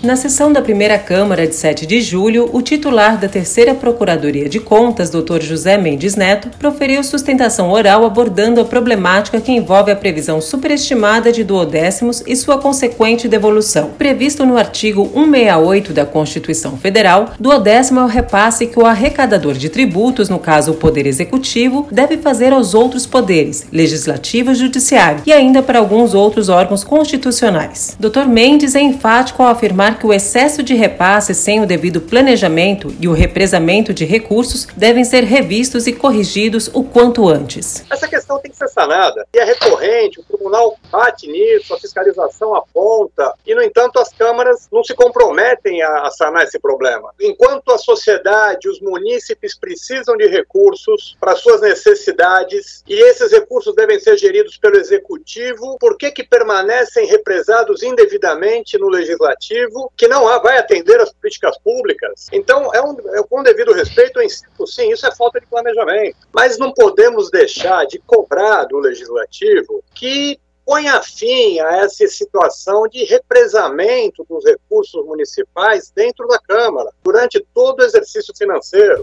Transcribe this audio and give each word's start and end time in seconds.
Na 0.00 0.14
sessão 0.14 0.52
da 0.52 0.62
primeira 0.62 0.96
Câmara 0.96 1.44
de 1.44 1.56
7 1.56 1.84
de 1.84 2.00
julho, 2.00 2.48
o 2.52 2.62
titular 2.62 3.18
da 3.18 3.28
terceira 3.28 3.74
Procuradoria 3.74 4.48
de 4.48 4.60
Contas, 4.60 5.10
Dr. 5.10 5.40
José 5.40 5.76
Mendes 5.76 6.14
Neto, 6.14 6.50
proferiu 6.56 7.02
sustentação 7.02 7.68
oral 7.72 8.04
abordando 8.04 8.60
a 8.60 8.64
problemática 8.64 9.40
que 9.40 9.50
envolve 9.50 9.90
a 9.90 9.96
previsão 9.96 10.40
superestimada 10.40 11.32
de 11.32 11.42
duodécimos 11.42 12.22
e 12.28 12.36
sua 12.36 12.58
consequente 12.58 13.26
devolução. 13.26 13.90
Previsto 13.98 14.46
no 14.46 14.56
artigo 14.56 15.02
168 15.02 15.92
da 15.92 16.06
Constituição 16.06 16.76
Federal, 16.76 17.32
duodécimo 17.40 17.98
é 17.98 18.04
o 18.04 18.06
repasse 18.06 18.68
que 18.68 18.78
o 18.78 18.86
arrecadador 18.86 19.54
de 19.54 19.68
tributos, 19.68 20.28
no 20.28 20.38
caso 20.38 20.70
o 20.70 20.76
Poder 20.76 21.08
Executivo, 21.08 21.88
deve 21.90 22.18
fazer 22.18 22.52
aos 22.52 22.72
outros 22.72 23.04
poderes, 23.04 23.66
legislativo 23.72 24.52
e 24.52 24.54
judiciário, 24.54 25.22
e 25.26 25.32
ainda 25.32 25.60
para 25.60 25.80
alguns 25.80 26.14
outros 26.14 26.48
órgãos 26.48 26.84
constitucionais. 26.84 27.96
Dr. 27.98 28.28
Mendes 28.28 28.76
é 28.76 28.80
enfático 28.80 29.42
ao 29.42 29.48
afirmar 29.48 29.87
que 29.94 30.06
o 30.06 30.12
excesso 30.12 30.62
de 30.62 30.74
repasse 30.74 31.34
sem 31.34 31.62
o 31.62 31.66
devido 31.66 32.00
planejamento 32.00 32.94
e 33.00 33.08
o 33.08 33.12
represamento 33.12 33.94
de 33.94 34.04
recursos 34.04 34.66
devem 34.76 35.04
ser 35.04 35.24
revistos 35.24 35.86
e 35.86 35.92
corrigidos 35.92 36.68
o 36.74 36.82
quanto 36.82 37.28
antes. 37.28 37.84
Essa 37.90 38.08
questão 38.08 38.38
tem 38.38 38.50
que 38.50 38.56
ser 38.56 38.68
sanada 38.68 39.26
e 39.32 39.38
é 39.38 39.44
recorrente, 39.44 40.20
o 40.20 40.24
tribunal 40.24 40.76
bate 40.90 41.26
nisso, 41.26 41.74
a 41.74 41.78
fiscalização 41.78 42.54
aponta 42.54 43.32
e, 43.46 43.54
no 43.54 43.62
entanto, 43.62 43.98
as 43.98 44.12
câmaras 44.12 44.68
não 44.72 44.82
se 44.82 44.94
comprometem 44.94 45.82
a, 45.82 46.10
sanar 46.10 46.44
esse 46.44 46.58
problema. 46.58 47.12
Enquanto 47.20 47.70
a 47.70 47.78
sociedade, 47.78 48.68
os 48.68 48.80
munícipes 48.80 49.56
precisam 49.58 50.16
de 50.16 50.26
recursos 50.26 51.16
para 51.20 51.36
suas 51.36 51.60
necessidades 51.60 52.82
e 52.86 52.94
esses 52.94 53.30
recursos 53.30 53.74
devem 53.74 53.98
ser 54.00 54.16
geridos 54.16 54.56
pelo 54.56 54.76
executivo, 54.76 55.76
por 55.78 55.96
que, 55.96 56.10
que 56.10 56.24
permanecem 56.24 57.06
represados 57.06 57.82
indevidamente 57.82 58.78
no 58.78 58.88
legislativo? 58.88 59.77
Que 59.96 60.08
não 60.08 60.24
vai 60.40 60.58
atender 60.58 61.00
as 61.00 61.12
políticas 61.12 61.58
públicas. 61.58 62.26
Então, 62.32 62.72
é, 62.74 62.82
um, 62.82 62.96
é 63.14 63.22
com 63.22 63.42
devido 63.42 63.72
respeito, 63.72 64.18
eu 64.18 64.24
insisto, 64.24 64.66
sim, 64.66 64.90
isso 64.90 65.06
é 65.06 65.14
falta 65.14 65.40
de 65.40 65.46
planejamento. 65.46 66.16
Mas 66.32 66.58
não 66.58 66.72
podemos 66.72 67.30
deixar 67.30 67.86
de 67.86 67.98
cobrar 67.98 68.64
do 68.64 68.78
legislativo 68.78 69.82
que 69.94 70.40
ponha 70.64 71.00
fim 71.02 71.58
a 71.60 71.78
essa 71.78 72.06
situação 72.08 72.86
de 72.88 73.04
represamento 73.04 74.24
dos 74.28 74.44
recursos 74.44 75.02
municipais 75.06 75.90
dentro 75.94 76.26
da 76.28 76.38
Câmara, 76.38 76.90
durante 77.02 77.44
todo 77.54 77.80
o 77.80 77.84
exercício 77.84 78.34
financeiro. 78.36 79.02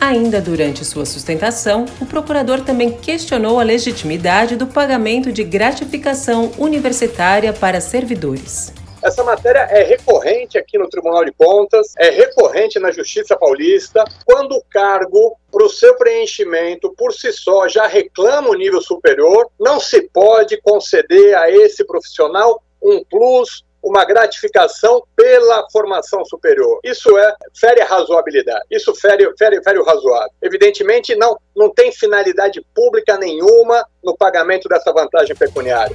Ainda 0.00 0.40
durante 0.40 0.84
sua 0.84 1.06
sustentação, 1.06 1.86
o 2.00 2.06
procurador 2.06 2.60
também 2.60 2.92
questionou 2.92 3.58
a 3.58 3.62
legitimidade 3.62 4.56
do 4.56 4.66
pagamento 4.66 5.32
de 5.32 5.42
gratificação 5.42 6.52
universitária 6.58 7.52
para 7.52 7.80
servidores. 7.80 8.72
Essa 9.02 9.22
matéria 9.22 9.60
é 9.60 9.82
recorrente 9.82 10.58
aqui 10.58 10.78
no 10.78 10.88
Tribunal 10.88 11.24
de 11.24 11.32
Contas, 11.32 11.92
é 11.98 12.10
recorrente 12.10 12.78
na 12.78 12.90
Justiça 12.90 13.36
Paulista, 13.36 14.04
quando 14.24 14.52
o 14.52 14.64
cargo 14.70 15.36
para 15.52 15.64
o 15.64 15.68
seu 15.68 15.94
preenchimento 15.96 16.92
por 16.96 17.12
si 17.12 17.32
só 17.32 17.68
já 17.68 17.86
reclama 17.86 18.50
o 18.50 18.54
nível 18.54 18.80
superior, 18.80 19.50
não 19.60 19.78
se 19.78 20.02
pode 20.08 20.60
conceder 20.60 21.36
a 21.36 21.50
esse 21.50 21.84
profissional 21.84 22.62
um 22.82 23.04
plus, 23.04 23.64
uma 23.82 24.04
gratificação 24.04 25.02
pela 25.14 25.68
formação 25.70 26.24
superior. 26.24 26.80
Isso 26.82 27.16
é 27.18 27.34
fere 27.54 27.80
a 27.80 27.86
razoabilidade. 27.86 28.64
Isso 28.70 28.94
fere, 28.94 29.30
fere, 29.38 29.62
fere 29.62 29.78
o 29.78 29.84
razoável. 29.84 30.30
Evidentemente, 30.42 31.14
não, 31.14 31.38
não 31.54 31.70
tem 31.70 31.92
finalidade 31.92 32.64
pública 32.74 33.16
nenhuma 33.16 33.86
no 34.02 34.16
pagamento 34.16 34.68
dessa 34.68 34.92
vantagem 34.92 35.36
pecuniária. 35.36 35.94